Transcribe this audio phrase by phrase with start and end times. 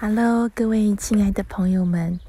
[0.00, 2.20] Hello，各位亲爱的朋友们，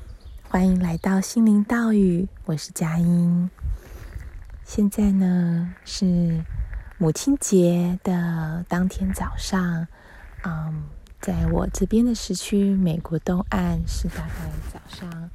[0.41, 3.47] 欢迎来到心灵岛屿，我是佳音。
[4.63, 6.43] 现在呢是
[6.97, 9.85] 母亲节的当天早上，
[10.43, 10.83] 嗯，
[11.21, 15.29] 在我这边的时区，美国东岸是大概早上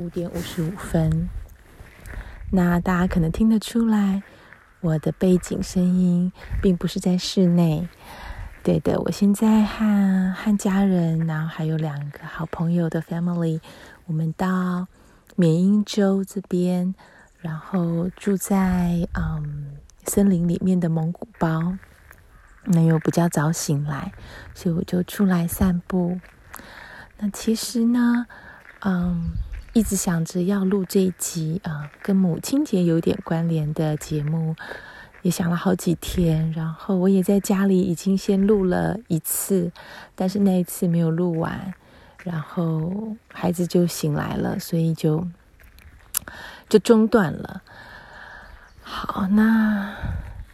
[0.00, 1.28] 五点五十五分。
[2.50, 4.24] 那大家可能听得出来，
[4.80, 7.88] 我的背景声音并不是在室内。
[8.68, 13.62] 对的，我现在和和家人，然后还有两个好朋友的 family，
[14.04, 14.86] 我们到
[15.36, 16.94] 缅因州这边，
[17.38, 21.78] 然后住在嗯森林里面的蒙古包。
[22.64, 24.12] 那又比较早醒来，
[24.52, 26.20] 所以我就出来散步。
[27.16, 28.26] 那其实呢，
[28.80, 29.30] 嗯，
[29.72, 34.54] 一直想着要录这一集啊，嗯，跟母亲节有点关联的节目。
[35.28, 39.70] 也想了好几天，然后我也在家里已经先录了一次，
[40.14, 41.74] 但是那一次没有录完，
[42.24, 45.28] 然后孩子就醒来了，所以就
[46.66, 47.60] 就中断了。
[48.80, 49.94] 好，那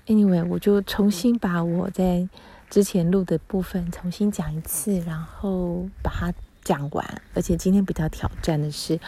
[0.09, 2.29] anyway，我就重新把我在
[2.69, 7.23] 之前录的部分重新讲一次，然后把它讲完。
[7.33, 8.99] 而且今天比较挑战的是，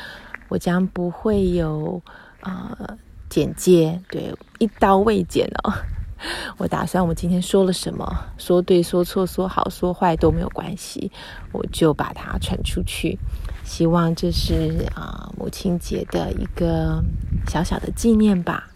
[0.46, 2.00] 我将不会有
[2.42, 2.96] 呃。
[3.28, 5.72] 简介，对，一刀未剪哦。
[6.56, 8.06] 我打算我今天说了什么，
[8.38, 11.12] 说对说错说好说坏都没有关系，
[11.52, 13.18] 我就把它传出去。
[13.64, 17.04] 希望这是啊母亲节的一个
[17.48, 18.70] 小小的纪念吧。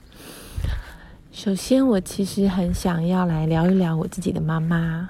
[1.33, 5.09] 首先，我其实很想要来聊一聊我自己的妈妈。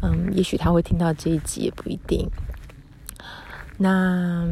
[0.00, 2.26] 嗯，也许她会听到这一集，也不一定。
[3.76, 4.48] 那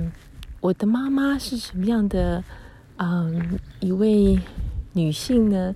[0.60, 2.44] 我的妈妈是什么样的？
[3.00, 4.38] 嗯，一位
[4.92, 5.72] 女性呢，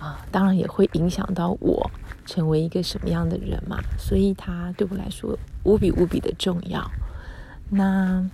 [0.00, 1.88] 啊，当然也会影响到我
[2.26, 6.90] 成为一个什么样的人嘛，所以她对我来说无比无比的重要。
[7.70, 8.28] 那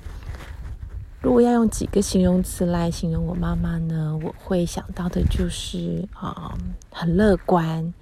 [1.20, 6.56] 如果要用几个形容词来形容我妈妈呢，我会想到的就是啊，
[6.90, 7.92] 很乐观。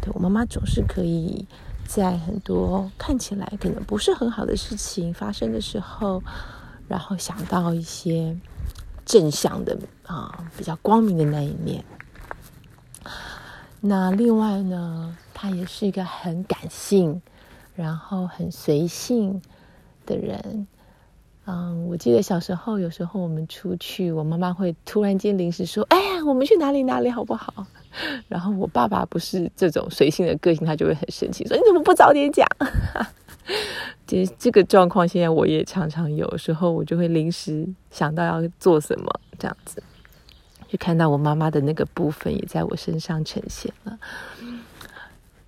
[0.00, 1.44] 对，我妈妈总是可以
[1.84, 6.22] 在很多看起来可能不是很好的事情发生的时候，
[6.86, 8.36] 然后想到一些。
[9.04, 9.76] 正向的
[10.06, 11.84] 啊，比较光明的那一面。
[13.80, 17.20] 那另外呢，他也是一个很感性，
[17.74, 19.42] 然后很随性
[20.06, 20.66] 的人。
[21.46, 27.66] 嗯，我记得小时候，有时候我们出去，我妈妈会突然间临时说：“哎呀，我们去哪里哪里好不好？”
[28.28, 32.46] 然后我爸爸不是这种随性的个性，他就会很生气，说：“你怎么不早点讲？”
[34.14, 39.82] 其实这个状况，现在我也常常有时候，我就会临时想到要做什么，这样子，
[40.68, 43.98] 就看到我妈妈的那个部分也在我身上呈现了。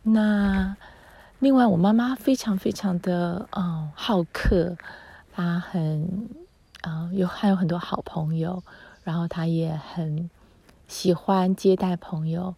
[0.03, 0.77] 那
[1.39, 4.77] 另外，我妈妈非常非常的嗯好客，
[5.33, 6.29] 她很
[6.83, 8.61] 嗯有还有很多好朋友，
[9.05, 10.29] 然后她也很
[10.89, 12.53] 喜欢接待朋友。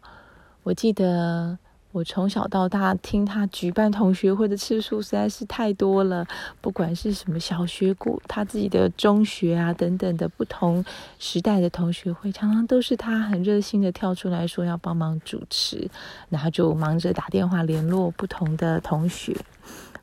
[0.63, 1.59] 我记得。
[1.91, 6.26] 我从小到大听他举办同学会的次数实在是太多了，
[6.60, 10.84] 不管是什么小学、过他自己的中学啊等等的不同
[11.19, 15.91] 时代的同学会，常常都是他很热心的跳出来说要帮忙主持，
[16.28, 19.34] 然后就忙着打电话联络不同的同学，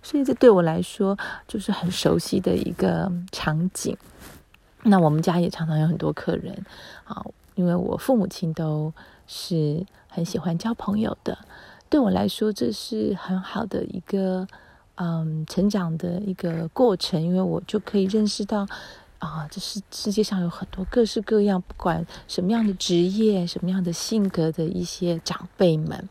[0.02, 1.16] 所以这对我来说
[1.48, 3.96] 就是很熟悉的一个场景。
[4.82, 6.66] 那我们家也常常有很多客人
[7.04, 8.92] 啊，因为我父母亲都
[9.28, 11.38] 是很喜欢交朋友的。
[11.96, 14.46] 对我来说，这是很好的一个
[14.96, 18.68] 嗯成长的一个过程，因为我就可以认识到
[19.18, 26.10] 啊，这是世界上有很多各式各样，不管什么样的职业、什么样的性格的一些长辈们。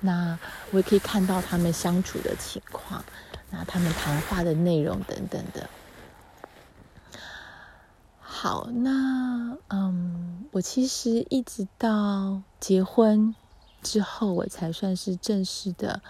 [0.00, 0.36] 那
[0.72, 3.04] 我也可以看到他们相处的情况，
[3.52, 5.70] 那他们谈话的内容等等的。
[8.18, 13.36] 好，那嗯，我其实一直到结婚。
[13.82, 16.00] 之后，我才算是正式的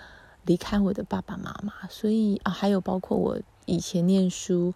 [0.44, 1.72] 离开我的爸爸妈妈。
[1.88, 4.74] 所以啊，还有包括我以前念书，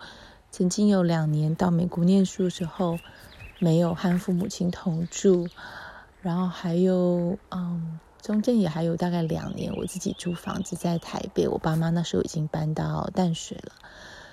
[0.51, 2.99] 曾经有两年到美国念书的时候，
[3.59, 5.47] 没有和父母亲同住。
[6.23, 11.47] 然后还有，嗯，中间也还有大概两年，我自己租房子在台北。
[11.47, 13.73] 我爸妈那时候已经搬到淡水了。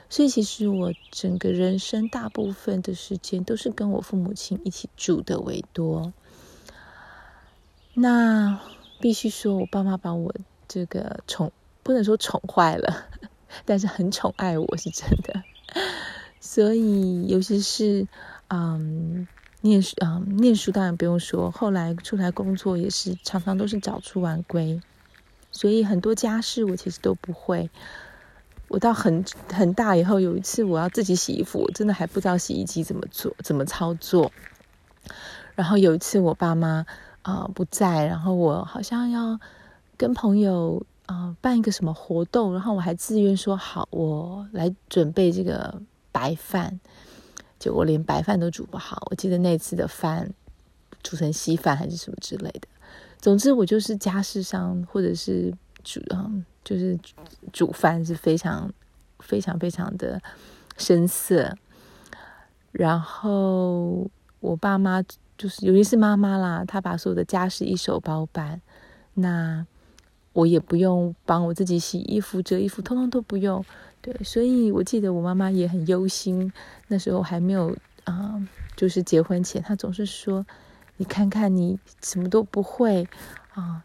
[0.09, 6.13] 所以其实我整个人生大部分的时间都是跟我父母亲一起住的为多。
[7.93, 8.59] 那
[8.99, 10.33] 必须说，我爸妈把我
[10.67, 11.51] 这个宠，
[11.83, 13.05] 不能说宠坏了，
[13.65, 15.43] 但是很宠爱我是真的。
[16.39, 18.07] 所以，尤其是
[18.47, 19.27] 嗯，
[19.61, 24.81] 念书，嗯，念书当然不用说，后来出来工作也是常常都是早出晚归，
[25.51, 27.69] 所以很多家事我其实都不会。
[28.69, 34.31] 我到很很大以后，有一次我要自己洗衣服，我真的还不知道洗衣机怎么做，怎么操作。
[35.55, 36.85] 然后有一次我爸妈、
[37.23, 39.39] 呃、不在，然后我好像要
[39.97, 45.81] 跟朋友啊、办一个什么活动，然后我还自愿说好，我来准备这个
[46.11, 46.77] 白饭，
[47.59, 49.05] 结果连白饭都煮不好。
[49.09, 50.29] 我记得那次的饭
[51.01, 52.67] 煮成稀饭还是什么之类的。
[53.19, 55.53] 总之，我就是家事上或者是
[55.83, 56.99] 煮嗯，就是
[57.53, 58.69] 煮饭是非常
[59.19, 60.21] 非常非常的
[60.77, 61.55] 生涩。
[62.73, 64.09] 然后
[64.41, 65.01] 我爸妈。
[65.43, 68.61] 就是，尤其是妈妈啦，她把所有的家事一手包办，
[69.15, 69.65] 那
[70.31, 73.61] 我也不用帮我自己洗衣服、折衣服，通通都不用。
[74.01, 76.53] 对，所以我记得我妈妈也很忧心。
[76.87, 77.75] 那时候还没有
[78.05, 78.41] 啊、
[78.77, 80.45] 就是结婚前，她总是说
[80.95, 83.05] ：“你看看你什么都不会
[83.53, 83.83] 啊，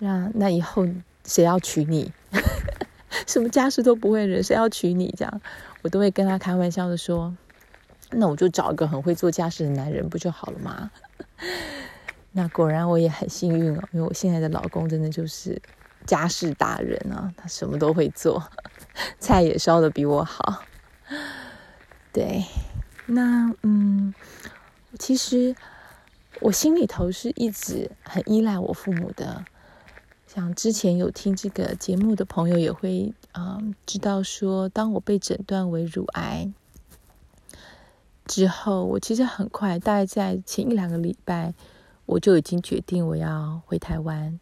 [0.00, 0.86] 那那以后
[1.24, 2.12] 谁要娶你？
[3.26, 5.40] 什么家事都不会人，谁要娶你？”这样，
[5.80, 7.34] 我都会跟她开玩笑的说。
[8.12, 10.90] 那我就找一个很会做家事的男人不就好了吗？
[12.32, 15.60] 那果然我也很幸运哦，因为我现在的老公真的就是
[16.06, 18.42] 家事达人啊，他什么都会做，
[19.18, 20.62] 菜也烧得比我好。
[22.12, 22.44] 对，
[23.06, 24.14] 那嗯，
[24.98, 25.56] 其实
[26.40, 29.44] 我心里头是一直很依赖我父母的，
[30.26, 36.52] 像之前有听这个节目的朋友也会啊、嗯、知道说，当我被诊断为乳癌。
[38.30, 41.52] 之后，我其实很快，大概在前一两个礼拜，
[42.06, 44.38] 我就已经决定我要回台湾，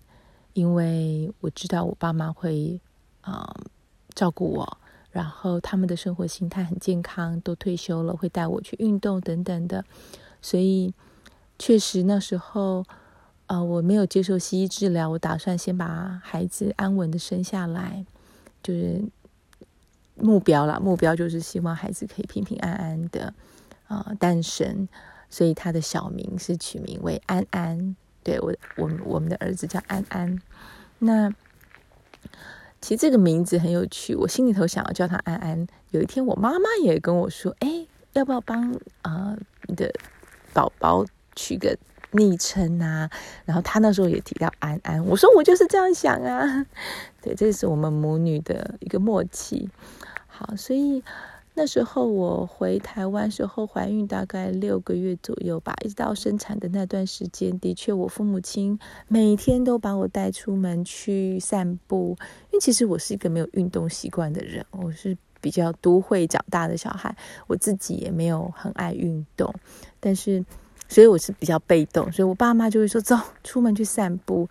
[0.52, 2.78] 因为我知道我爸妈会
[3.22, 3.50] 啊、
[4.14, 4.78] 照顾我，
[5.10, 9.82] 然后他们的生活心态很健康，都退休了，会带我去运动等等的，
[10.42, 10.92] 所以
[11.58, 12.84] 确实那时候，
[13.46, 18.04] 呃，我没有接受西医治疗，我打算先把孩子安稳的生下来，
[18.62, 19.02] 就是
[20.14, 23.32] 目标啦，目标就是希望孩子可以平平安安的。
[23.88, 24.88] 啊、呃，诞生，
[25.28, 27.96] 所以他的小名是取名为安安。
[28.22, 30.40] 对，我，我我们的儿子叫安安。
[30.98, 31.30] 那
[32.80, 35.66] 其实这个名字很有趣，我心里头想要叫他安安。
[35.90, 38.70] 有一天，我妈妈也跟我说：“哎，要不要帮
[39.00, 39.90] 啊、呃、你的
[40.52, 41.74] 宝宝取个
[42.10, 43.08] 昵称啊？”
[43.46, 46.66] 然后他那时候也提到安安，我说我就是这样想啊。
[47.22, 49.70] 对，这是我们母女的一个默契。
[50.26, 51.02] 好，所以。
[51.58, 58.78] 那时候我回台湾时候怀孕大概六个月左右吧，一直到生产的那段时间，的确我父母亲
[59.08, 62.16] 每天都把我带出门去散步，
[62.52, 67.12] 因为其实我是一个没有运动习惯的人，我是比较都会长大的小孩，
[67.48, 69.52] 我自己也没有很爱运动，
[69.98, 70.44] 但是
[70.86, 74.48] 所以我是比较被动，所以我爸妈就会说走，出门去散步，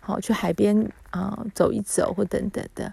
[0.00, 2.92] 好去海边啊、走一走或等等的。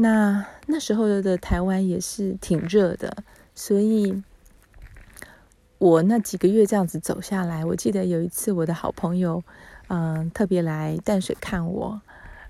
[0.00, 4.22] 那那时候的台湾也是挺热的，所以
[5.78, 9.42] 我那几个月这样子走下来，我记得有一次我的好朋友，
[9.88, 12.00] 嗯、特别来淡水看我，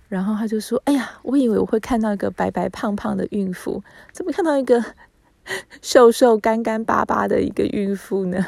[0.09, 4.85] 然后他就说：“哎呀，我以为我会看到一个白白胖胖的孕妇，怎么看到一个
[5.81, 8.45] 瘦瘦干干巴巴的一个孕妇呢？”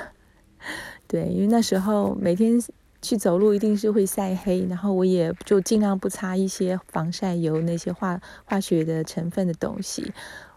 [1.09, 2.63] 对，因为那时候每天。
[3.03, 10.13] 去走路一定是会晒黑，然后我也就尽量不擦一些防晒油，那些化化学的成分的东西。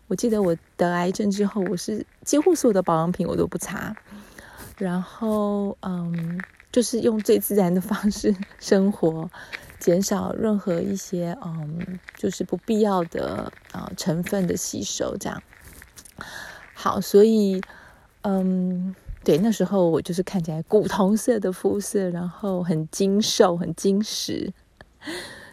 [0.08, 3.96] 我记得我得癌症之后，我是几乎所有的保养品我都不擦，
[4.78, 6.40] 然后嗯，
[6.72, 9.30] 就是用最自然的方式生活，
[9.80, 15.42] 减少任何一些嗯，就是不必要的啊、成分的吸收，这样。
[16.74, 17.62] 好，所以
[18.24, 18.94] 嗯。
[19.24, 24.52] 对，那时候我就是看起来古铜色的肤色，然后很精瘦、很精实。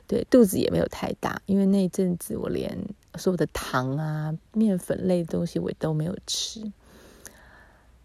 [0.06, 2.76] 对，肚子也没有太大，因为那阵子我连
[3.14, 6.60] 所有的糖啊、面粉类的东西我都没有吃。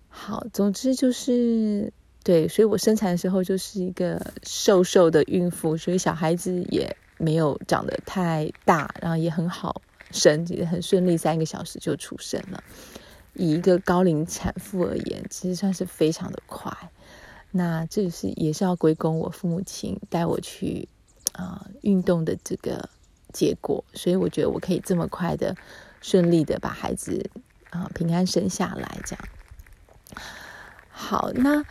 [0.07, 1.91] 好，总之就是
[2.24, 9.81] 对，所以我生产的时候就是一个瘦瘦的孕妇，所以小孩子也没有长得太大，然后也很好
[10.12, 12.63] 生，也很顺利，三个小时就出生了。
[13.36, 16.72] 以一个高龄产妇而言，其实算是非常的快。
[17.51, 20.89] 那这是也是要归功我父母亲带我去
[21.32, 22.89] 啊、呃、运动的这个
[23.32, 25.56] 结果，所以我觉得我可以这么快的
[26.01, 27.30] 顺利的把孩子
[27.70, 29.00] 啊、平安生下来。
[29.06, 29.25] 这样
[30.89, 31.63] 好，那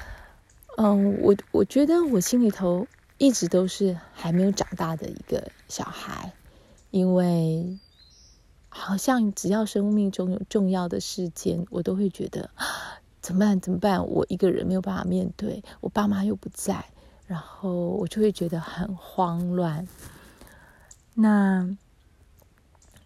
[0.77, 2.87] 嗯，我我觉得我心里头
[3.19, 6.33] 一直都是还没有长大的一个小孩，
[6.91, 7.79] 因为。
[8.77, 12.51] 好像只要生命中有重要的事件，我都会觉得
[13.23, 13.61] 怎么办？
[13.61, 14.05] 怎么办？
[14.05, 16.85] 我一个人没有办法面对，我爸妈又不在，
[17.29, 19.87] 然后我就会觉得很慌乱。
[21.15, 21.77] 那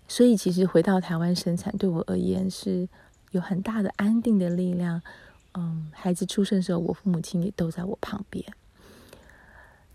[0.09, 2.89] 所以其实回到台湾生产对我而言是
[3.33, 5.03] 有很大的安定的力量。
[5.53, 8.43] 嗯，孩子出生的时候，我父母亲也都在我旁边。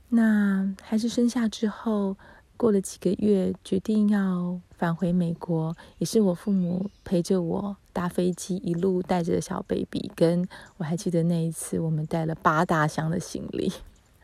[0.10, 2.16] 那孩子生下之后，
[2.58, 10.12] 过了几个月，决定要返回美国，也是我父母陪着我搭飞机，一路带着小 baby。
[10.16, 13.72] 跟我还记得那一次，我们带了八大箱的行李，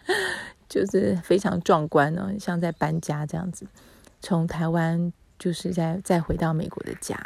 [0.70, 3.68] 就是非常壮观哦，像在搬家这样子。
[4.22, 7.18] 从台湾就是再再回到美国的家，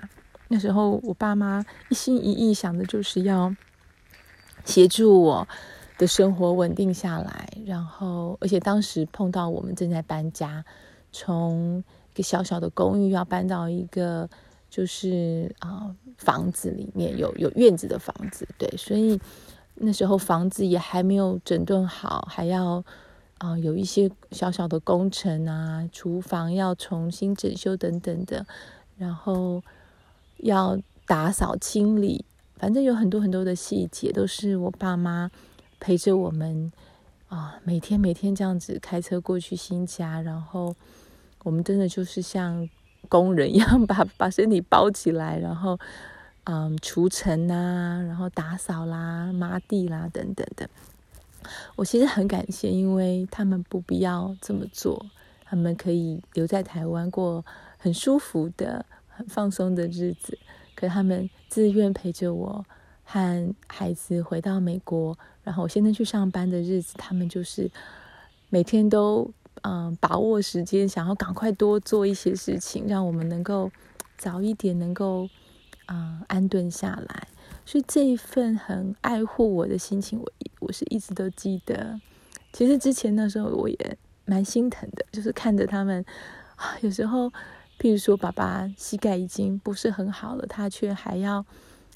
[0.47, 3.55] 那时候我爸妈一心一意想的就是要
[4.65, 5.47] 协助我
[5.97, 10.63] 的生活稳定下来，然后而且当时碰到我们正在搬家，
[11.13, 11.81] 从
[12.13, 14.29] 一个小小的公寓要搬到一个
[14.69, 19.17] 就是啊、呃、房子里面有有院子的房子，对，所以
[19.75, 22.83] 那时候房子也还没有整顿好，还要。
[23.39, 28.45] 啊、呃，有一些小小的工程啊，厨房要重新整修等等的，
[28.97, 29.61] 然后
[30.37, 32.23] 要打扫清理，
[32.55, 35.29] 反正有很多很多的细节，都是我爸妈
[35.77, 36.71] 陪着我们
[37.27, 40.73] 啊、呃，每天每天这样子开车过去新家，然后
[41.43, 42.67] 我们真的就是像
[43.09, 45.79] 工人一样 把把身体包起来，然后
[46.45, 50.69] 嗯，除尘啊，然后打扫啦、抹地啦等等的。
[51.75, 55.05] 我其实很感谢，因为他们不必要这么做，
[55.43, 57.45] 他们可以留在台湾过
[57.77, 60.37] 很舒服的、很放松的日子。
[60.75, 62.65] 可他们自愿陪着我
[63.03, 67.69] 和孩子回到美国，然后我现在去上班的日子，他们就是
[68.49, 69.29] 每天都
[69.61, 73.71] 嗯把握时间，想要赶快多做一些事情，让我们能够
[74.17, 75.29] 早一点能够
[75.87, 77.27] 嗯安顿下来。
[77.65, 81.99] 所以这一份很爱护我的心情，我我是一直都记得。
[82.51, 86.03] 其实之前那时候我也蛮心疼的，就是看着他们，
[86.81, 87.29] 有时候，
[87.79, 91.45] 譬如说爸爸膝盖已经不是很好了，他却还要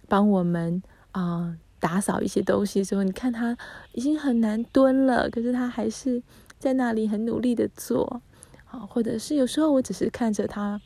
[0.08, 3.58] 帮我们啊、打扫一些东西的时候，你看他
[3.92, 6.24] 已经很难蹲了，可是他还是
[6.60, 8.22] 在那里很努力的做
[8.66, 10.82] 啊，或者是有时候我只是看着他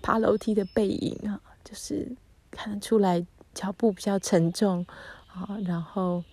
[0.00, 2.16] 爬楼梯的背影啊，就是
[2.50, 3.26] 看得出来。
[3.54, 4.82] 脚步比较沉重，
[5.26, 6.24] 啊，然后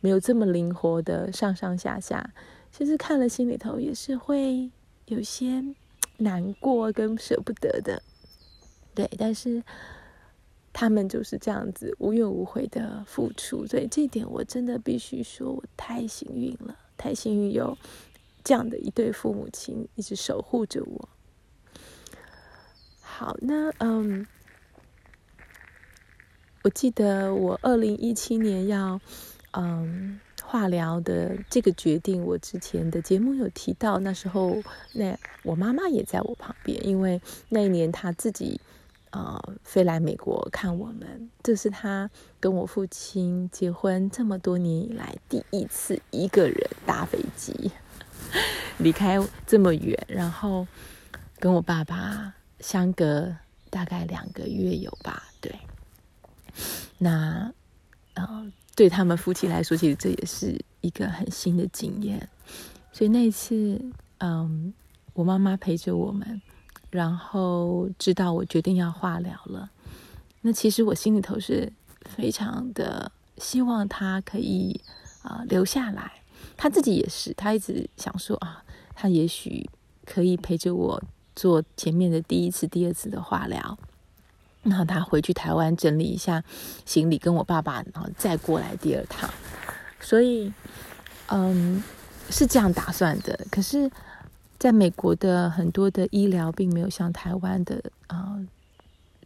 [0.00, 2.28] 没有这么灵活的上上下下，
[2.72, 4.68] 其实看了心里头也是会
[5.06, 5.64] 有些
[6.16, 8.02] 难过跟舍不得的，
[8.96, 9.62] 对，但是
[10.72, 17.76] 他们就是这样子无怨无悔的付出，所以这点我真的必须说，我太幸运了，太幸运有
[18.44, 21.08] 这样的一对父母亲一直守护着我。
[23.00, 24.26] 好，那嗯。
[26.62, 29.00] 我记得我二零一七年要
[29.52, 38.60] 嗯化疗的这个决定，我之前的节目有提到，那时候那我妈妈也在我旁边，因为那一年她自己、
[39.10, 47.72] 呃、飞来美国看我们，这是他跟我父亲结婚这么多年以来第一次一个人搭飞机
[48.78, 50.66] 离开这么远，然后
[51.38, 53.34] 跟我爸爸相隔
[53.68, 55.52] 大概两个月有吧，对。
[56.98, 57.52] 那，
[58.14, 62.28] 呃，对他们夫妻来说，其实这也是一个很新的经验。
[62.92, 63.80] 所以那一次，
[64.18, 64.72] 嗯，
[65.14, 66.40] 我妈妈陪着我们，
[66.90, 69.70] 然后知道我决定要化疗了。
[70.42, 71.72] 那其实我心里头是
[72.16, 74.80] 非常的希望他可以
[75.22, 76.12] 啊，留下来。
[76.56, 78.62] 他自己也是，他一直想说啊，
[78.94, 79.68] 他也许
[80.04, 81.02] 可以陪着我
[81.34, 83.78] 做前面的第一次、第二次的化疗。
[84.62, 86.42] 然后他回去台湾整理一下
[86.84, 89.28] 行李，跟我爸爸，然后再过来第二趟。
[90.00, 90.52] 所以，
[91.28, 91.82] 嗯，
[92.28, 93.38] 是这样打算的。
[93.50, 93.90] 可是，
[94.60, 98.46] 在美国的很多的医疗并没有像台湾的啊、呃，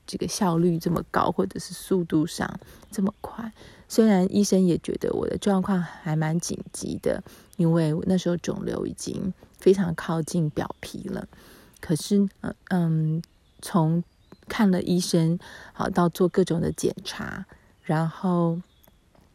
[0.07, 2.49] 这个效率这么高，或者是速度上
[2.93, 3.53] 这么快。
[3.89, 7.21] 虽然医生也觉得我的状况还蛮紧急的，
[7.57, 11.27] 因为那时候肿瘤已经非常靠近表皮了。
[11.81, 13.23] 可是，嗯嗯，
[13.61, 14.05] 从
[14.49, 15.37] 看了医生，
[15.73, 17.45] 好，到做各种的检查，
[17.83, 18.61] 然后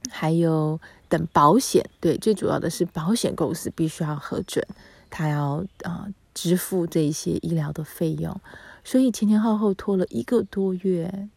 [0.10, 0.80] 还有
[1.10, 4.66] 等保险，对，最主要的是保险公司必须要核准，
[5.10, 8.40] 他要啊、呃、支付这些医疗的费用，
[8.84, 11.30] 所以前前后后拖了一个多月，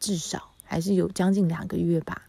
[0.00, 2.22] 至少还是有将近两个月吧。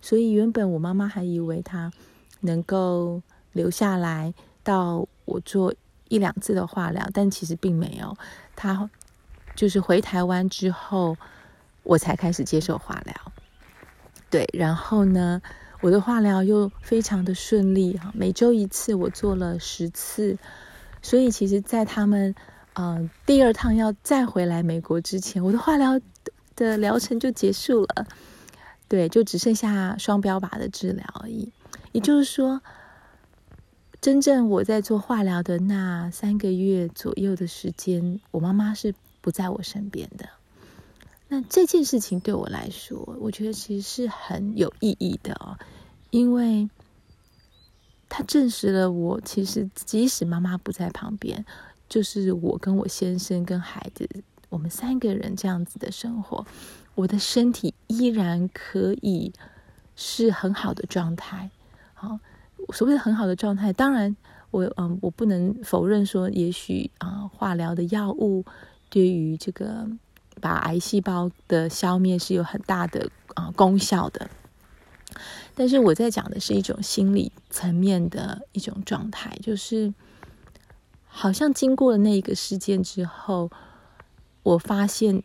[0.00, 1.92] 所以原本我妈妈还以为他
[2.40, 3.22] 能够
[3.52, 5.74] 留下来到我做
[6.08, 8.16] 一两次的化疗，但其实并没有，
[8.56, 8.90] 他。
[9.54, 11.14] 就是回台湾之后，
[11.82, 13.14] 我才开始接受化疗。
[14.30, 15.42] 对，然后呢，
[15.82, 20.38] 我的化疗又非常的顺利哈，每周一次，我做了十次。
[21.02, 22.32] 所以其实，在他们
[22.74, 26.00] 呃，第二趟要再回来美国之前，我的化疗
[26.54, 28.06] 的疗程就结束了，
[28.86, 31.50] 对，就只剩下双标靶的治疗而已。
[31.90, 32.62] 也就是说，
[34.00, 40.28] 真正我在做化疗的那三个月左右的时间，我妈妈是不在我身边的。
[41.32, 45.56] 那这件事情对我来说，我觉得其实是很有意义的哦，
[46.10, 46.68] 因为
[48.10, 51.42] 它证实了我其实即使妈妈不在旁边。
[51.88, 54.06] 就是我跟我先生跟孩子，
[54.50, 56.46] 我们三个人这样子的生活，
[56.94, 59.32] 我的身体依然可以
[59.96, 61.50] 是很好的状态。
[61.94, 62.18] 好，
[62.74, 64.14] 所谓的很好的状态，当然
[64.50, 68.44] 我嗯，我不能否认说，也许啊，化疗的药物
[68.90, 69.88] 对于这个
[70.42, 74.28] 把癌细胞的消灭是有很大的啊功效的。
[75.54, 79.94] 但是我在讲的是一种心理层面的一种状态，就是。
[81.14, 83.50] 好像经过了那一个事件之后，
[84.42, 85.22] 我发现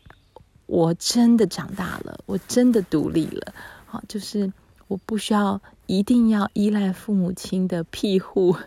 [0.66, 3.54] 我真的长大了，我真的独立了。
[3.86, 4.52] 好，就是
[4.90, 8.58] 我不需要一定要依赖父母亲的庇护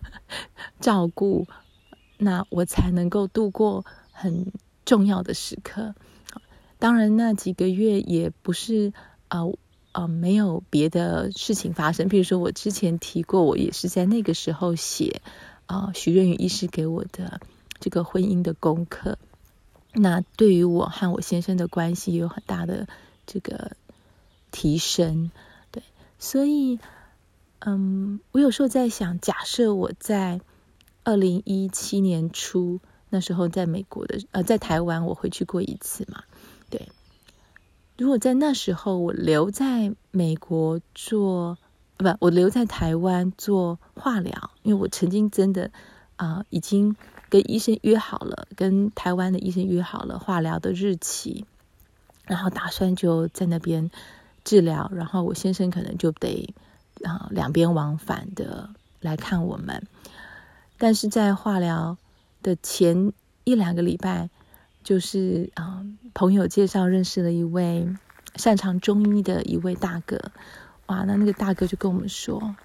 [0.80, 1.46] 照顾，
[2.16, 4.50] 那我才能够度过很
[4.86, 5.94] 重要的时刻。
[6.80, 8.92] 当然，那几个月也不是
[9.28, 9.52] 呃
[9.92, 12.08] 呃没有别的事情发生。
[12.08, 15.22] 比如说，我之前提过，我也是在那个时候写。
[15.66, 17.40] 啊，许润宇医师给我的
[17.78, 19.18] 这个婚姻的功课，
[19.92, 22.88] 那对于我和我先生的关系有很大的
[23.24, 23.76] 这个
[24.50, 25.30] 提升。
[25.70, 25.84] 对，
[26.18, 26.80] 所以，
[27.60, 30.40] 嗯，我有时候在想，假设我在
[31.04, 36.24] 二零一七年初那时候在美国的，呃，在台湾我回去过一次嘛，
[36.70, 36.88] 对，
[37.98, 41.58] 如果在那时候我留在美国做。
[42.02, 45.70] 不，我留在台湾做化疗，因为我曾经真的
[46.16, 46.96] 啊、已经
[47.28, 51.44] 跟医生约好了，跟台湾的医生约好了化疗的日期，
[52.24, 53.90] 然后打算就在那边
[54.44, 56.54] 治疗，然后我先生可能就得
[57.04, 59.86] 啊、两边往返的来看我们，
[60.78, 61.98] 但是在化疗
[62.42, 63.12] 的前
[63.44, 64.30] 一两个礼拜，
[64.82, 67.86] 就是啊、朋友介绍认识了一位
[68.36, 70.18] 擅长中医的一位大哥。
[70.86, 72.56] 哇，那那个大哥就跟我们说，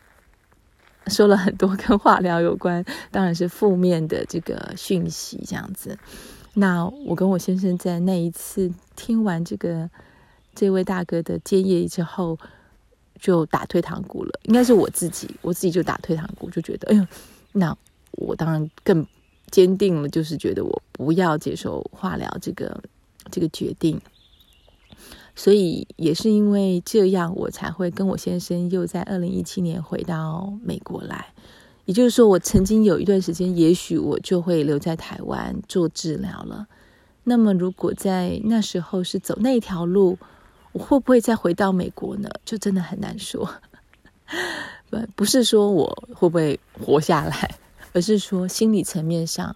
[1.07, 5.97] 说了很多跟化疗有关，当然是负面的这个讯息，这样子。
[6.53, 9.89] 那我跟我先生在那一次听完这个
[10.55, 12.39] 这位大哥的建议之后，
[13.19, 14.39] 就打退堂鼓了。
[14.43, 17.05] 应该是我自己，我自己就打退堂鼓，就觉得，哎呦，
[17.51, 17.77] 那
[18.11, 19.05] 我当然更
[19.51, 22.83] 坚定了，就是觉得我不要接受化疗这个
[23.31, 23.99] 这个决定。
[25.35, 31.27] 所以也是因为这样，我才会跟我先生又在二零一七年回到美国来。
[31.83, 36.65] 也就是说，我曾经有一段时间，也许我就会留在台湾做治疗了。
[37.23, 40.17] 那么，如果在那时候是走那条路，
[40.71, 42.29] 我会不会再回到美国呢？
[42.45, 43.47] 就真的很难说。
[44.89, 47.55] 不，不是说我会不会活下来，
[47.95, 49.55] 而是说心理层面上，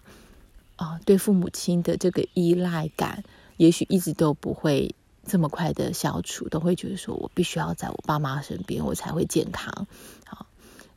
[0.76, 3.22] 啊，对父母亲的这个依赖感，
[3.58, 4.94] 也许一直都不会。
[5.26, 9.86] 这么快的消除，都会觉得说我必须要在我爸妈身边，我才会健康。
[10.26, 10.46] 好，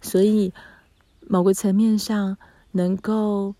[0.01, 0.53] 所以
[1.27, 2.37] 某个层面上，
[2.71, 3.53] 能够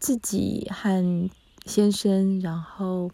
[0.00, 1.30] 自己和
[1.64, 3.12] 先生，然后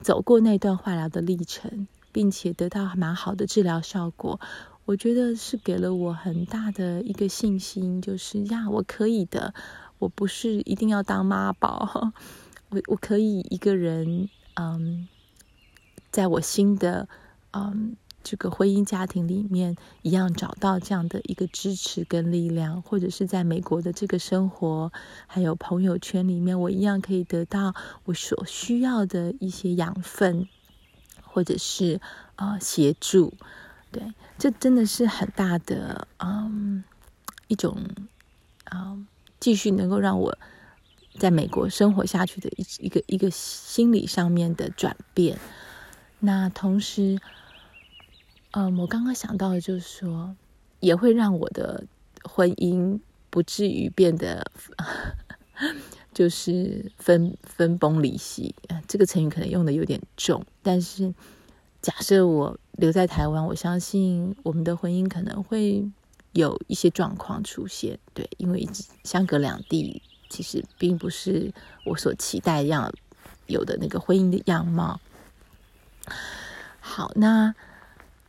[0.00, 4.40] 走过那段化疗的历程，并且得到蛮好的治疗效果，
[4.88, 9.52] 我觉得是给了我很大的一个信心，就是呀，我可以的，
[9.98, 12.10] 我不是一定要当妈宝，
[12.70, 15.06] 我我可以一个人，嗯。
[16.10, 17.06] 在我新的
[17.50, 24.90] 嗯这个婚姻家庭里面，一样找到这样的一个支持跟力量，或者是在美国的这个生活，
[25.26, 27.74] 还有朋友圈里面，我一样可以得到
[28.04, 30.48] 我所需要的一些养分，
[31.22, 32.00] 或者是
[32.36, 33.34] 啊、呃、协助。
[33.90, 34.02] 对，
[34.38, 36.84] 这真的是很大的嗯
[37.46, 37.78] 一种
[38.64, 38.96] 啊
[39.40, 40.36] 继续能够让我
[41.18, 45.38] 在美国生活下去的一一个一个心理上面的转变。
[46.20, 47.18] 那同时，
[48.50, 50.36] 嗯，我刚刚想到的就是说，
[50.80, 51.84] 也会让我的
[52.24, 54.50] 婚姻不至于变得
[56.12, 58.54] 就是分分崩离析。
[58.86, 61.14] 这个成语可能用的有点重，但是
[61.80, 65.88] 假设我留在台湾，我相信我们的婚姻可能会
[66.32, 67.98] 有一些状况出现。
[68.14, 68.68] 对，因为
[69.04, 71.52] 相隔两地，其实并不是
[71.84, 72.92] 我所期待要
[73.46, 75.00] 有的那个婚姻的样貌。
[76.80, 77.54] 好，那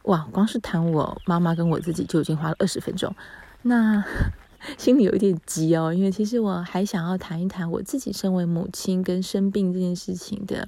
[0.03, 3.15] 哇，光是谈我妈妈跟我自己就已经花了二十分钟。
[3.63, 4.03] 那
[4.77, 10.67] 心里有一点急哦，因为其实我还想要谈一谈我自己身为母亲跟生病这件事情的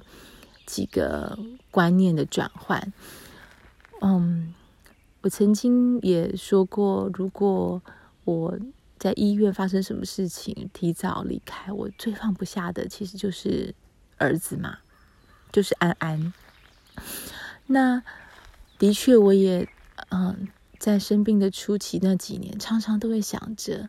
[0.72, 1.38] 几个
[1.70, 2.92] 观念的转换。
[4.00, 4.54] 嗯，
[5.20, 7.82] 我曾经也说过，如果
[8.24, 8.58] 我
[8.98, 13.74] 在医院发生什么事情，提早离开，我最放不下的其实就是
[14.16, 14.78] 儿子嘛，
[15.52, 16.32] 就是安安。
[17.66, 18.02] 那
[18.78, 19.68] 的确，我也
[20.08, 20.48] 嗯。
[20.82, 23.88] 在生病的初期那几年，常常都会想着，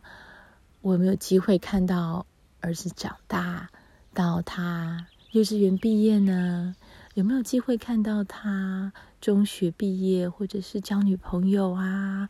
[0.80, 2.24] 我有没有机会看到
[2.60, 3.68] 儿子长大，
[4.14, 6.76] 到他幼稚园毕业呢？
[7.14, 12.28] 有没有机会看到他中学毕业，或者是交女朋友啊？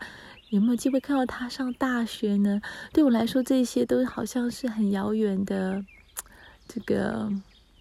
[0.48, 2.62] 有没有机会看到他上大学呢？
[2.94, 5.84] 对我来说，这些都好像是很遥远的，
[6.66, 7.30] 这个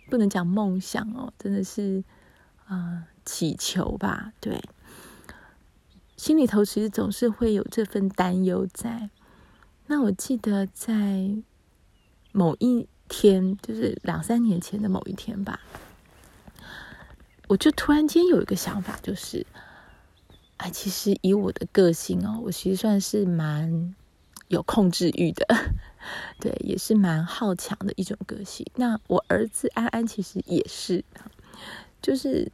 [0.10, 2.04] 不能讲梦想哦，真的是
[2.66, 4.62] 啊、祈求吧，对。
[6.18, 9.10] 心里头其实总是会有这份担忧在。
[9.88, 11.32] 那我记得在
[12.34, 15.60] 某一天，就是两三年前的某一天吧，
[17.48, 19.46] 我就突然间有一个想法，就是，
[20.58, 23.94] 哎，其实以我的个性哦，我其实算是蛮
[24.48, 25.46] 有控制欲的，
[26.42, 28.66] 对，也是蛮好强的一种个性。
[28.78, 31.06] 那我儿子安安其实也是，
[32.02, 32.52] 就是。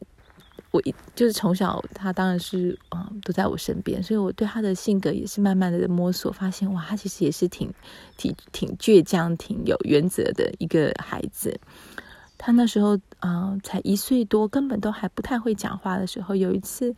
[0.70, 7.72] 我一就是从小，他当然是嗯都在我身边，所以我对他的性格也是慢慢的摸索，发现哇，他其实也是挺
[8.16, 11.58] 挺挺倔强、挺有原则的一个孩子。
[12.38, 16.94] 他那时候啊、才一岁多，根本都还不太会讲话的时候，有一次，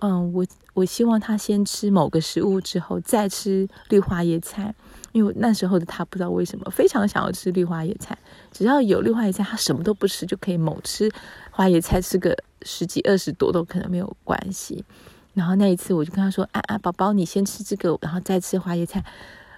[0.00, 4.74] 嗯，我我希望他先吃某个食物之后再吃绿花叶菜，
[5.12, 8.16] 因为那时候的他不知道为什么非常想要吃绿花叶菜，
[8.52, 11.10] 只要有绿花叶菜，他什么都不吃就可以猛吃
[11.50, 12.36] 花椰菜，吃个。
[12.62, 14.84] 十几二十多都可能没有关系。
[15.32, 19.02] 然后那一次我就跟他说：“啊啊，宝宝，你先吃这个，然后再吃花椰菜。”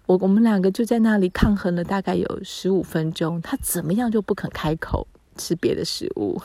[0.05, 6.39] 我我们两个就在那里抗衡了大概有十五分钟，他怎么样就不肯开口吃别的食物。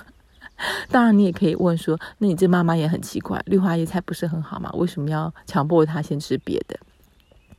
[0.90, 4.72] 当然，你也可以问说：“那你这妈妈也很奇怪，绿花椰菜不是很好吗？
[4.74, 6.80] 为什么要强迫他先吃别的？”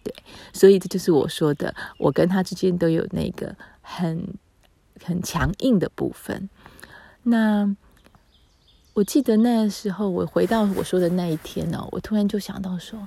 [0.03, 0.15] 对，
[0.53, 4.35] 所以这就是我说的，我跟他之间都有那个很
[5.05, 6.49] 很强硬的部分。
[7.23, 7.77] 那。
[8.95, 13.07] 我记得那时候，我回到我说的那一天呢，我突然就想到说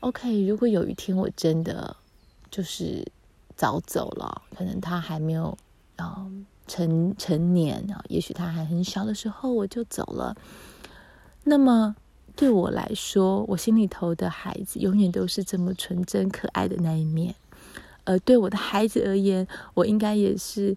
[0.00, 1.94] ，OK，如果有一天我真的
[2.50, 3.06] 就是
[3.54, 5.54] 早走了，可能他还没有
[5.98, 10.34] 嗯成成年啊，也许他还很小的时候我就走了，
[11.44, 11.94] 那么
[12.34, 17.34] 对我来说，我心里头的孩子永远都是这么纯真可爱的那一面，
[18.04, 20.76] 而对我的孩子而言，我应该也是。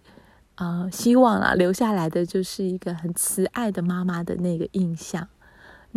[0.55, 5.27] 啊、呃，希望啊，留下来的就是一个很慈爱的妈妈的那个印象。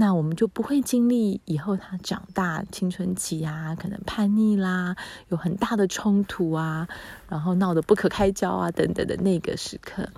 [0.01, 4.95] 那我们就不会经历以后他长大青春期啊，可能叛逆啦，
[5.27, 6.87] 有很大的冲突啊，
[7.29, 10.09] 然后闹得不可开交啊等等的那个时刻，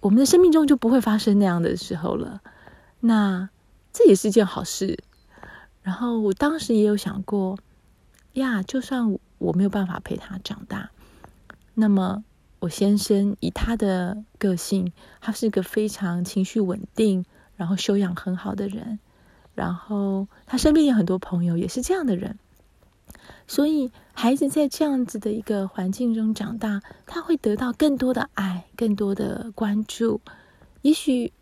[0.00, 2.40] 我们的生命中就不会发生那样的时候了。
[2.98, 3.48] 那
[3.92, 4.98] 这也是一件好事。
[5.82, 7.56] 然后我当时也有想过，
[8.32, 10.90] 呀，就算我没有办法陪他长大，
[11.74, 12.24] 那么。
[12.58, 17.24] 我先生以他的个性，他是个非常情绪稳定，
[17.60, 18.98] 然后修养很好的人，
[19.54, 22.38] 然后他身边有很多朋友也是这样的人，
[23.46, 30.22] 所以孩子在这样子的一个环境中长大，他会得到更多的爱，更多的关注。
[30.80, 31.34] 也许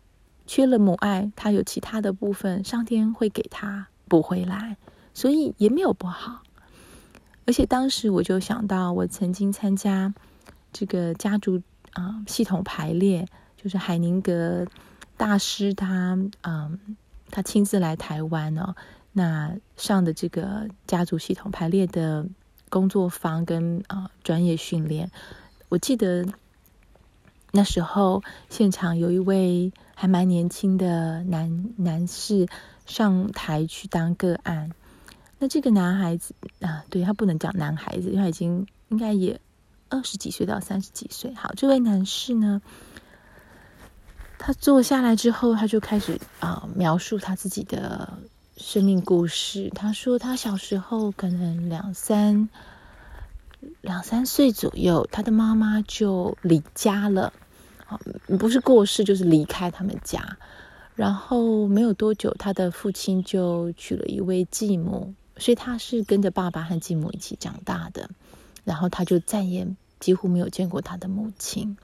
[0.45, 4.75] 缺了母爱，他有其他的部分，上天会给他补回来，
[5.13, 6.43] 所以也没有不好。
[7.47, 10.13] 而且当时我就想到，我曾经参加。
[10.73, 11.61] 这个家族
[11.93, 14.67] 啊、系统排列就是海宁格
[15.19, 16.79] 大师他嗯、
[17.29, 18.73] 他亲自来台湾哦，
[19.11, 22.25] 那上的这个家族系统排列的
[22.69, 25.11] 工作坊跟啊、呃、专业训练，
[25.67, 26.25] 我记得
[27.51, 32.47] 那时候现场有一位还蛮年轻的男男士
[32.85, 34.71] 上台去当个案，
[35.37, 39.37] 那这个男孩子啊，对，他不能讲男孩子，因为他已经应该也。
[39.91, 42.61] 二十几岁到三十几岁，好，这位男士呢，
[44.39, 48.17] 他坐下来之后，他就开始啊、描述他自己的
[48.57, 49.69] 生命故事。
[49.75, 52.49] 他说，他小时候可能两三
[53.81, 57.33] 两三岁左右，他的妈妈就离家了，
[57.85, 57.99] 啊，
[58.39, 60.37] 不是过世就是离开他们家。
[60.95, 68.09] 然后没有多久，他的父亲就娶了一位继母，所以他是跟着爸爸和继母一起长大的。
[68.63, 69.67] 然后他就再也
[69.99, 71.77] 几乎没有见过他的母亲。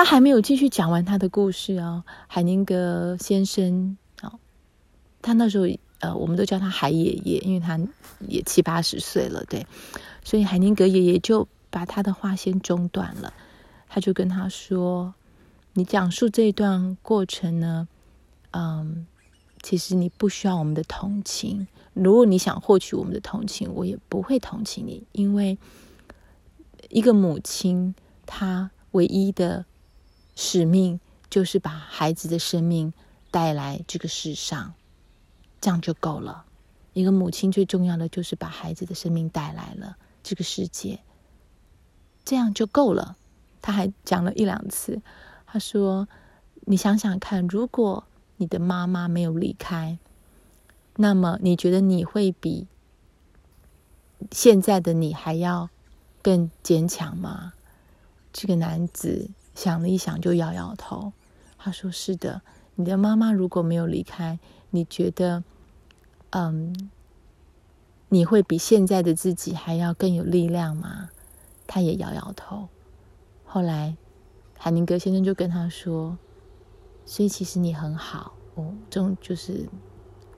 [0.00, 4.40] 他还没有继续讲完他的故事哦，海宁格先生哦，
[5.20, 5.66] 他那时候
[5.98, 7.78] 呃，我们都叫他海爷爷，因为他
[8.26, 9.66] 也七八十岁了，对。
[10.24, 13.34] 所以海宁格爷爷就把他的话先中断了，
[13.90, 15.12] 他就跟他说
[15.74, 17.86] ：“你讲述这一段过程呢，
[18.52, 19.06] 嗯，
[19.60, 21.68] 其实你不需要我们的同情。
[21.92, 25.58] 如果你想获取我们的同情，我也不会同情你，因为
[26.88, 29.66] 一个母亲，她唯一的
[30.42, 30.98] 使命
[31.28, 32.94] 就是把孩子的生命
[33.30, 34.72] 带来这个世上，
[35.60, 36.46] 这样就够了。
[36.94, 41.00] 一个母亲最重要的就是把孩子的生命带来了。”这个世界，
[42.24, 43.18] 这样就够了。
[43.60, 45.02] 他还讲了一两次，
[45.44, 46.08] 他说
[46.64, 48.04] ：“你想想看，如果
[48.38, 49.98] 你的妈妈没有离开，
[50.96, 52.66] 那么你觉得你会比
[54.32, 55.68] 现在的你还要
[56.22, 57.52] 更坚强吗？”
[58.32, 61.12] 这个男子想了一想，就摇摇头。
[61.58, 62.42] 他说：“是的，
[62.74, 64.38] 你的妈妈如果没有离开，
[64.70, 65.44] 你觉得，
[66.30, 66.90] 嗯。”
[68.12, 71.10] 你会比现在的自己还要更有力量吗？
[71.68, 72.68] 他也摇摇头。
[73.44, 73.96] 后来，
[74.58, 76.18] 海宁格先生就跟他说
[77.06, 79.68] ：“所以其实你很好哦，这就是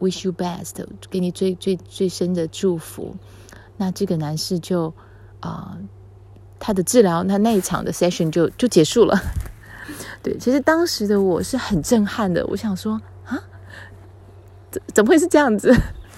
[0.01, 3.17] wish you best，给你最最最深的祝福。”
[3.79, 4.93] 那这个男士就
[5.41, 5.79] 啊、
[6.65, 9.21] 他的治疗，那那一场的 session 就就结束了。
[10.23, 12.93] 对，其实当时的我是很震撼的，我想说
[13.27, 13.37] 啊，
[14.71, 15.75] 怎怎么会是这样子？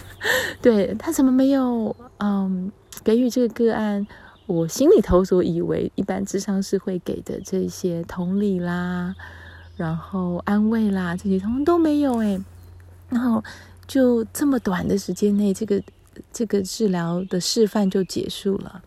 [0.61, 2.71] 对，他怎么没有嗯
[3.03, 4.07] 给予这个个案
[4.45, 9.15] 我心里头所以为一般咨商是会给的这些同理啦，
[9.79, 12.39] 然后安慰啦，这些通通都没有诶，
[13.09, 13.43] 然后
[13.87, 15.83] 就这么短的时间内，这个
[16.31, 18.83] 这个治疗的示范就结束了。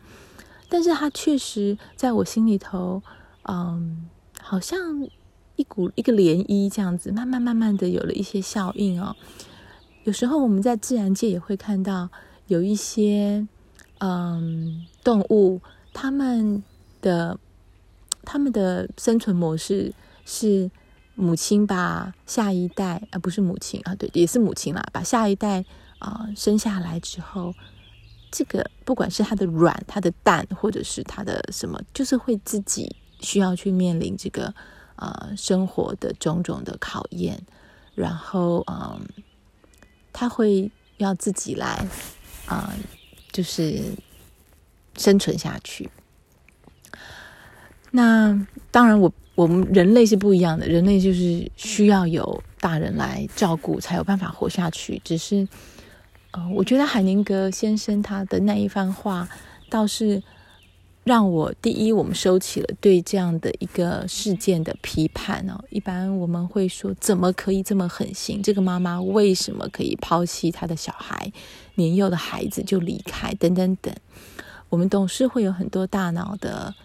[0.70, 3.02] 但是他确实在我心里头，
[3.44, 4.08] 嗯，
[4.42, 5.08] 好像
[5.56, 9.16] 一股一个涟漪这样子，慢慢慢慢的有了一些效应哦。
[10.04, 12.10] 有时候我们在自然界也会看到
[12.48, 13.48] 有一些
[14.00, 15.62] 嗯动物，
[15.94, 16.64] 它们
[17.02, 17.38] 的
[18.24, 19.94] 它们的生存模式
[20.26, 20.70] 是
[21.16, 25.66] 母亲把下一代啊，不是母亲啊，对，也是母亲啦，把下一代
[26.00, 27.54] 啊、生下来之后，
[28.32, 34.54] 这个不管是它的卵、它的蛋，或者是它的什么，就是会自己需要去面临这个、
[34.96, 37.42] 呃、生活的种种的考验，
[37.96, 39.02] 然后嗯。
[40.20, 41.88] 他会要自己来
[42.48, 42.74] 啊、
[43.32, 43.84] 就是
[44.98, 45.88] 生存下去。
[47.92, 55.00] 那当然，我我们人类是不一样的，人类就是需要有大人来照顾，才有办法活下去。
[55.06, 55.48] 只是，
[56.54, 59.28] 我觉得海宁格先生他的那一番话
[59.70, 60.22] 倒是。
[61.04, 65.58] 让我第一，我们收起了对这样的一个事件的批判哦。
[65.70, 68.44] 一般我们会说，怎么可以这么狠心？
[68.44, 71.32] 这个妈妈为什么可以抛弃她的小孩，
[71.76, 73.34] 年幼的孩子就离开？
[73.36, 73.96] 等等等，
[74.68, 76.76] 我们总是会有很多大脑的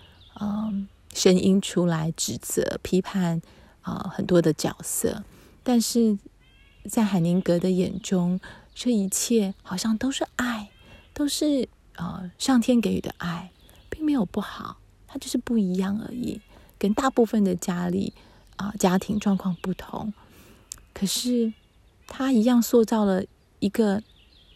[0.40, 3.42] 嗯声音出来指责、批判
[3.80, 5.24] 啊、很多的角色。
[5.64, 6.16] 但是
[6.88, 8.38] 在海宁格的眼中，
[8.74, 10.70] 这一切好像都是爱，
[11.12, 13.50] 都是、呃、上天给予的爱。
[13.94, 16.40] 并没有不好，它就是不一样而已，
[16.78, 18.14] 跟大部分的家里
[18.56, 20.14] 啊、家庭状况不同。
[20.94, 21.52] 可是
[22.06, 23.22] 他一样塑造了
[23.58, 24.02] 一个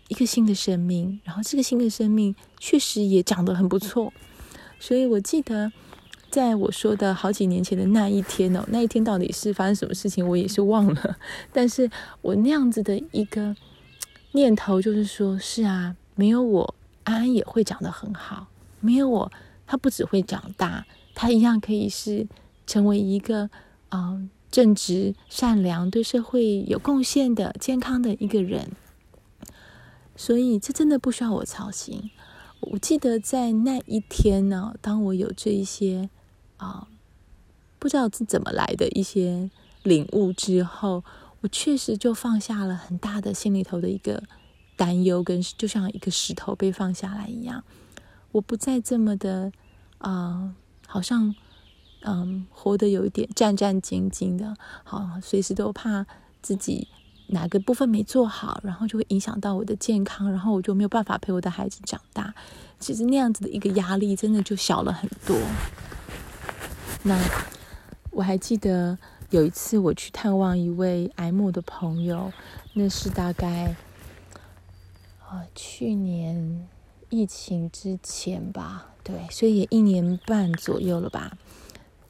[0.09, 4.11] 一个新的生命，然后这个新的生命确实也长得很不错。
[4.81, 5.70] 所以我记得，
[6.31, 11.18] 在我说的好几年前的那一天哦，那一天到底是发生什么事情，我也是忘了。
[11.52, 11.90] 但是
[12.22, 13.55] 我那样子的一个
[14.37, 18.49] 念头就是说，是啊，没有我，安安也会长得很好。
[18.81, 19.33] 没有我，
[19.66, 22.29] 他不只会长大，他一样可以是
[22.66, 23.44] 成为一个
[23.88, 28.72] 啊、呃、正直、善良、对社会有贡献的、健康的一个人。
[30.14, 32.11] 所以这真的不需要我操心。
[32.61, 36.11] 我记得在那一天呢，当我有这一些
[36.59, 36.87] 啊、
[37.79, 39.51] 不知道是怎么来的一些
[39.83, 41.03] 领悟之后，
[41.46, 44.20] 我确实就放下了很大的心里头的一个
[44.74, 47.62] 担忧，跟就像一个石头被放下来一样。
[48.32, 49.52] 我不再这么的，
[49.98, 50.52] 啊、
[50.88, 51.32] 好像，
[52.00, 56.04] 嗯、活得有一点战战兢兢的，好，随时都怕
[56.42, 56.88] 自己
[57.28, 62.35] 哪个部分没做好，然后就会影响到我的健康，然后我就没有办法陪我的孩子长大。
[62.80, 65.38] 其实那样子的一个压力，真的就小了很多。
[67.04, 67.16] 那
[68.11, 68.98] 我还记得
[69.31, 72.33] 有一次我去探望一位癌末的朋友，
[72.75, 73.77] 那是大概，
[75.21, 76.69] 啊、去年。
[77.09, 81.39] 疫情之前吧，对，所以也一年半左右了吧。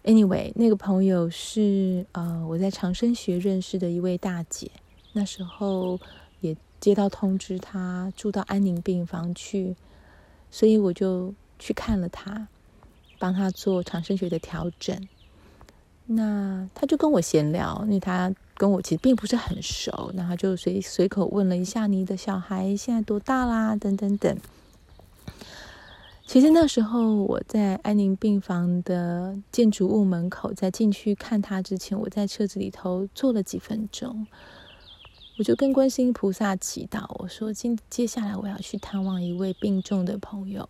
[0.05, 4.71] Anyway，那个朋友是呃我在长生学认识的一位大姐，
[5.13, 6.01] 那时候
[6.41, 9.77] 也接到通知，她住到安宁病房去，
[10.51, 12.49] 所以我就去看了她，
[13.19, 15.07] 帮她做长生学的调整。
[16.07, 24.37] 那他就跟我闲聊，因为他跟我其实并不是很熟，那他就随随口问了一下：“你的小孩现在多大啦？”等等等。
[26.25, 34.27] 其实那时候我在安宁病房的建筑物门口，在进去看他之前，我在车子里头坐了几分钟，
[35.38, 40.69] 我就跟观世音菩萨祈祷，我说：今接下来我要去探望一位病重的朋友，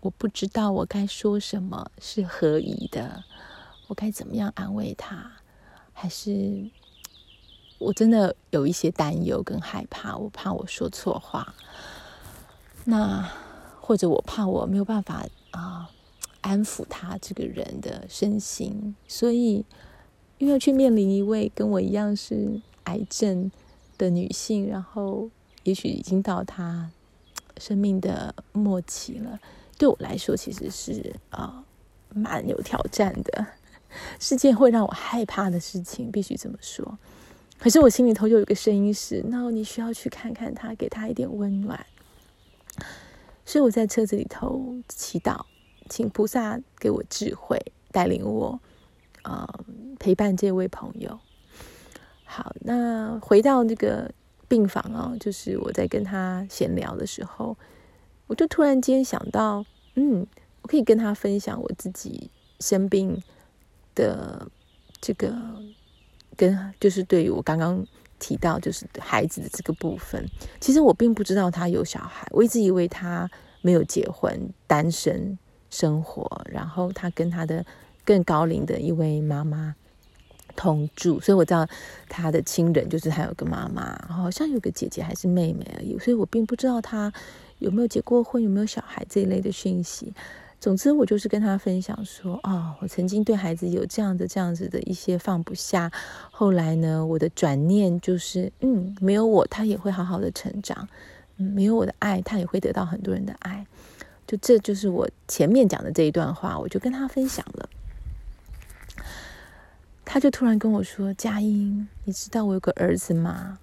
[0.00, 3.24] 我不知道我该说什么是合宜的，
[3.90, 5.30] 我该怎么样安慰他，
[5.92, 6.70] 还是
[7.78, 11.54] 我真的有一些担忧跟害怕，我怕我说错话，
[12.84, 13.28] 那。
[13.82, 15.90] 或者我怕我没有办法啊
[16.42, 19.64] 安抚他这个人的身心，所以
[20.38, 23.50] 又要去面临一位跟我一样是癌症
[23.98, 25.28] 的女性，然后
[25.64, 26.92] 也许已经到她
[27.58, 29.40] 生命的末期了。
[29.76, 31.64] 对我来说，其实是啊
[32.14, 33.44] 蛮有挑战的，
[34.18, 36.98] 是件会让我害怕的事情，必须这么说。
[37.58, 41.84] 可是我心里头就有个声音是：那你需要去看看他，给他一点温暖。
[43.44, 45.40] 所以我在车子里头祈祷，
[45.88, 48.58] 请菩萨给我智慧，带领我，
[49.24, 49.46] 呃，
[49.98, 51.18] 陪伴这位朋友。
[52.24, 54.10] 好，那回到那个
[54.48, 57.56] 病房哦，就是我在跟他闲聊的时候，
[58.28, 59.64] 我就突然间想到，
[59.96, 60.24] 嗯，
[60.62, 63.20] 我可以跟他分享我自己生病
[64.00, 64.46] 的
[65.00, 65.34] 这个，
[66.36, 67.86] 跟就是对于我刚刚。
[68.22, 70.22] 提到就是孩子的这个部分，
[70.60, 73.26] 其实我并不知道他有小孩，我一直以为他
[73.62, 75.38] 没有结婚，单身
[75.70, 77.64] 生活，然后他跟他的
[78.04, 79.74] 更高龄的一位妈妈
[80.54, 81.66] 同住，所以我知道
[82.10, 87.10] 他的亲人就是还有个妈妈，好像有个姐姐还是妹妹而已，所以我并不知道他
[87.58, 90.12] 有没有结过婚，有没有小孩这一类的讯息。
[90.60, 95.90] 总之，我就是跟他分享说，哦，我曾经对孩子有这样的、这样子的一些放不下。
[96.30, 100.86] 后来呢，我的转念就是，嗯，没有我，他也会好好的成长。
[101.36, 103.66] 没有我的爱，他也会得到很多人的爱。
[104.26, 107.66] 就这就是我前面讲的这一段话，我就跟他分享了。
[110.04, 113.58] 他就突然跟我说：“佳音，你知道我有个儿子吗？”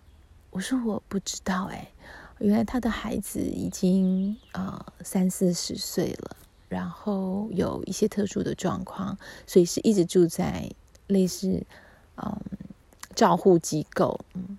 [0.49, 1.88] 我说：“我不知道。”哎，
[2.39, 6.36] 原来他的孩子已经呃三四十岁了。
[6.69, 10.69] 然后有一些特殊的状况，所以是一直住在
[11.08, 11.63] 类似
[12.17, 12.41] 嗯
[13.15, 14.19] 照护机构。
[14.34, 14.58] 嗯，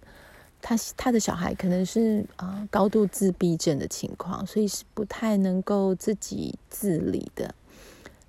[0.63, 7.55] 他他的小孩可能是啊、呃、高度自闭症的情况，所以是不太能够自己自理的。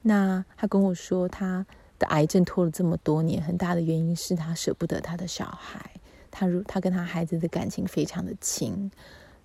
[0.01, 1.65] 那他跟我说，他
[1.97, 5.89] 的癌症拖了这么多年，很大的原因是他舍不得他的小孩。
[6.29, 8.91] 他如他跟他孩子的感情非常的亲。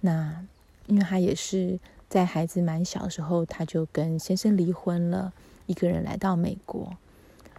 [0.00, 0.44] 那
[0.86, 1.78] 因为他也是。
[2.08, 5.32] 在孩子蛮小的时候，他就跟先生离婚了，
[5.66, 6.96] 一个人来到美国，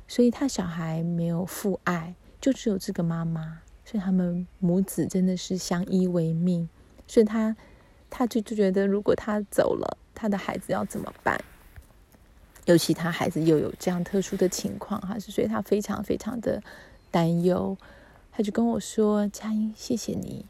[0.07, 6.69] 所以他小孩没有父爱，就只有这个妈妈，所以他们母子真的是相依为命。
[7.07, 7.55] 所以他
[8.09, 11.37] 他就就觉得，如果他走了，他的孩子要怎么办？
[12.65, 16.63] 尤其他孩子又有这样特殊的情况，哈，所以他非常非常的
[17.11, 17.77] 担忧。
[18.31, 20.45] 他就跟我说：“佳音，谢谢你，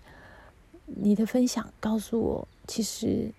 [0.86, 3.32] 你的分享告诉我，其实。”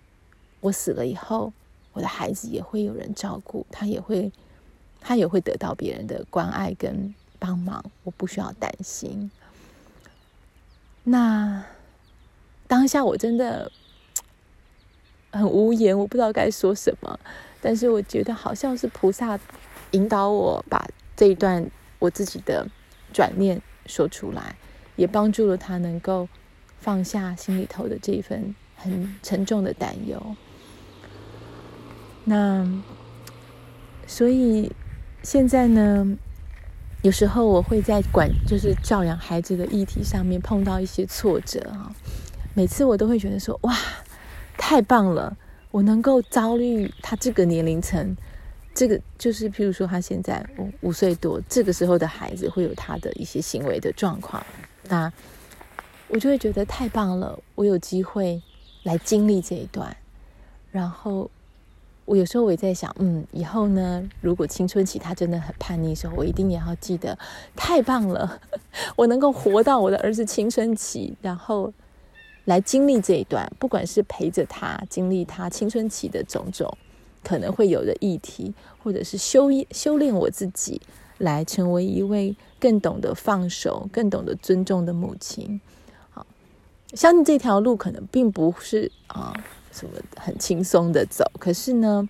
[0.59, 1.53] 我死了以后，
[1.93, 4.31] 我的孩子也会有人照顾，他也会，
[4.99, 9.29] 他也会得到别人的关爱跟帮忙，我不需要担心。
[11.03, 11.63] 那
[12.67, 13.71] 当下我真的
[15.31, 17.19] 很无言，我不知道该说什么，
[17.61, 19.39] 但是我觉得好像是菩萨
[19.91, 22.67] 引导我把这一段我自己的
[23.13, 24.55] 转念说出来，
[24.95, 26.27] 也帮助了他能够
[26.79, 30.35] 放下心里头的这一份很沉重的担忧。
[32.29, 32.67] 那，
[34.05, 34.69] 所以
[35.23, 36.05] 现在呢，
[37.01, 41.95] 有时候我会在管，就是教养孩子的议题上面碰到一些挫折啊。
[42.53, 43.73] 每次我都会觉得说，哇，
[44.57, 45.37] 太棒了！
[45.71, 48.13] 我能够遭遇他这个年龄层，
[48.75, 54.45] 这个就是，譬如说他现在五五岁多，这个时候的孩子会有他的一些行为的状况，
[54.89, 55.09] 那
[56.09, 58.41] 我就会觉得太棒了，我有机会
[58.83, 59.95] 来经历这一段，
[60.73, 61.31] 然后。
[62.07, 67.19] 我有时候我也在想，嗯，以后呢，如果青春期他真的很叛逆的时候，我一定也要记得，
[67.53, 68.39] 太棒了，
[68.95, 71.73] 我能够活到我的儿子青春期，然后
[72.45, 76.77] 来经历这一段，不管是陪着他经历他青春期的种种
[77.25, 80.81] 可能会有的议题，或者是修修炼我自己，
[81.17, 85.59] 来成为一位更懂得放手、更懂得尊重的母亲。
[86.09, 86.25] 好，
[86.93, 89.33] 相信这条路可能并不是啊、
[89.77, 92.09] 什么很轻松的走，可是呢，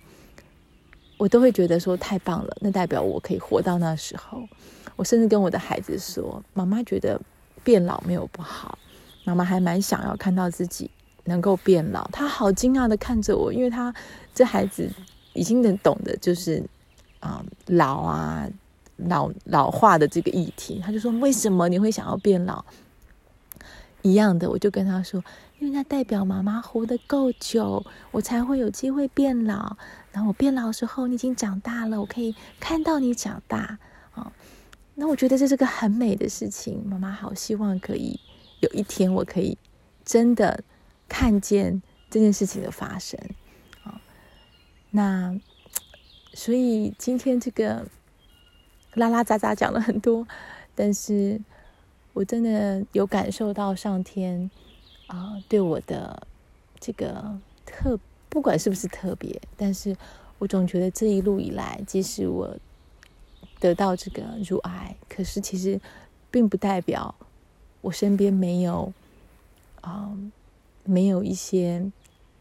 [1.18, 4.42] 我都会觉得说太棒了，那代表我可以活到那时候。
[4.96, 7.20] 我甚至跟我的孩子说：“妈妈觉得
[7.62, 8.76] 变老没有不好，
[9.22, 10.90] 妈妈还蛮想要看到自己
[11.24, 13.94] 能够变老。”他好惊讶的看着我，因为他
[14.34, 14.90] 这孩子
[15.34, 16.64] 已经能懂得就是
[17.20, 18.48] 啊、老啊
[18.96, 22.64] 老老化的这个议题，他就说：“为什么你会想要变老？”
[24.02, 25.22] 一样的，我就跟他说，
[25.58, 29.76] 因为那代表妈妈活得够久，我才会有机会变老。
[30.12, 33.78] 然后我变老的时候，你已经长大了，我可以看到你长大
[34.12, 34.32] 啊。
[34.94, 36.84] 那我觉得这是个很美的事情。
[36.86, 38.18] 妈妈好希望可以
[38.60, 39.58] 有一天，我可以
[40.04, 40.62] 真的
[41.08, 43.18] 看见这件事情的发生
[43.84, 44.00] 啊。
[44.90, 45.38] 那
[46.34, 47.86] 所以今天这个
[48.94, 50.26] 拉拉杂杂讲了很多，
[50.74, 51.40] 但是。
[52.14, 54.50] 我真的有感受到上天
[55.08, 56.26] 啊、对我的
[56.78, 57.36] 这个
[57.66, 57.98] 特，
[58.28, 59.96] 不管是不是特别，但是
[60.38, 62.56] 我总觉得这一路以来，即使我
[63.58, 65.80] 得到这个乳癌，可是其实
[66.30, 67.14] 并不代表
[67.80, 68.92] 我身边没有
[69.80, 70.16] 啊、
[70.84, 71.90] 没有一些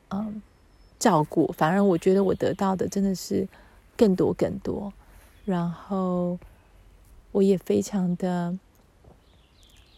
[0.10, 0.42] 嗯、
[1.00, 3.48] 照顾，反而我觉得我得到的真的是
[3.96, 4.92] 更多更多，
[5.46, 6.38] 然后
[7.32, 8.58] 我也非常的。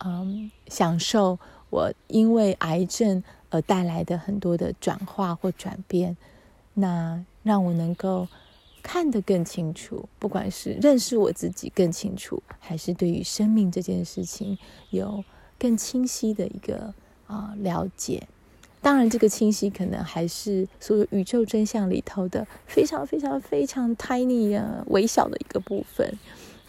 [0.01, 1.38] 嗯，享受
[1.70, 6.15] 我因为癌症而带来的很多的转化或转变，
[6.74, 8.28] 那让我能够
[8.82, 14.57] 看得更清楚，不管是认识我自己更清楚，还是对于生命这件事情
[14.89, 15.24] 有
[15.57, 16.93] 更清晰的一个
[17.28, 18.28] 啊了解。
[18.82, 26.17] 当然，这个清晰可能还是所有宇宙真相里头的非常非常非常 tiny 啊微小的一个部分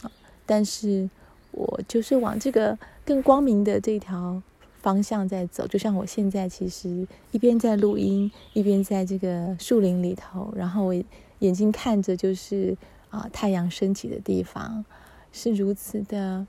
[0.03, 0.11] 啊，
[0.44, 1.09] 但是。
[1.53, 4.40] 我就是往这个更光明的这条
[4.83, 10.95] 方向在走，就像我现在其实一边在录音，一边在这个树林里头，然后我
[11.39, 12.76] 眼睛看着就是
[13.11, 14.85] 啊太阳升起的地方，
[15.33, 16.47] 是如此的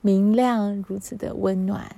[0.00, 1.96] 明亮，如此的温暖。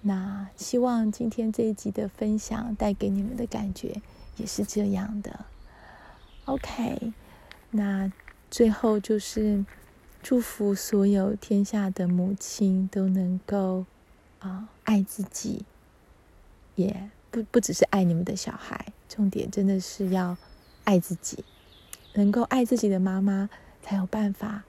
[0.00, 4.02] 那希望今天这一集的分享带给你们的感觉
[4.36, 5.44] 也是这样的。
[6.46, 7.12] OK，
[7.70, 8.10] 那
[8.50, 9.64] 最后就是。
[10.24, 13.84] 祝福所有天下的母亲都能够
[14.42, 15.64] 啊爱自己，
[16.74, 20.36] 也不不只是爱你们的小孩，重点真的是要
[20.84, 21.44] 爱自己，
[22.14, 23.48] 能够爱自己的妈妈
[23.80, 24.64] 才有办法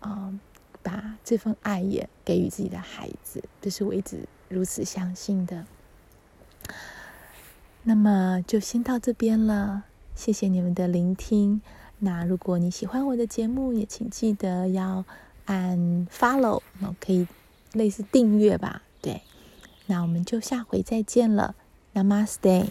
[0.00, 0.38] 啊
[0.82, 5.64] 把这份爱也给予自己的孩子，这是我一直如此相信的。
[7.82, 11.60] 那么就先到这边了，谢谢你们的聆听。
[11.98, 15.04] 那如果你喜欢我的节目，也请记得要
[15.46, 16.62] 按 follow，
[17.00, 17.26] 可以
[17.72, 18.82] 类似订阅吧。
[19.04, 19.20] 对，
[19.84, 21.54] 那我们就下回再见了
[21.92, 22.68] ，Namaste。